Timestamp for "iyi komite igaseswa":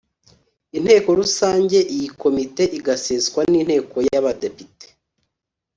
1.93-3.41